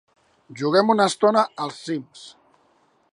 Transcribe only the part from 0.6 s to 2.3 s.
Juguem una estona al "Sims".